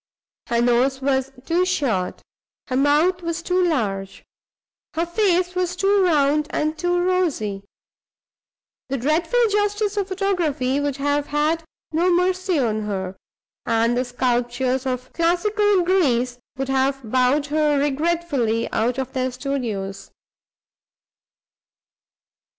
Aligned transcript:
Her 0.47 0.63
nose 0.63 0.99
was 0.99 1.31
too 1.45 1.63
short, 1.63 2.23
her 2.69 2.75
mouth 2.75 3.21
was 3.21 3.43
too 3.43 3.63
large, 3.63 4.23
her 4.95 5.05
face 5.05 5.53
was 5.53 5.75
too 5.75 6.03
round 6.03 6.47
and 6.49 6.75
too 6.75 6.99
rosy. 6.99 7.61
The 8.89 8.97
dreadful 8.97 9.39
justice 9.51 9.97
of 9.97 10.07
photography 10.07 10.79
would 10.79 10.97
have 10.97 11.27
had 11.27 11.63
no 11.91 12.11
mercy 12.11 12.57
on 12.57 12.81
her; 12.85 13.15
and 13.67 13.95
the 13.95 14.03
sculptors 14.03 14.87
of 14.87 15.13
classical 15.13 15.83
Greece 15.83 16.39
would 16.57 16.69
have 16.69 17.01
bowed 17.11 17.45
her 17.53 17.77
regretfully 17.79 18.71
out 18.73 18.97
of 18.97 19.13
their 19.13 19.29
studios. 19.29 20.09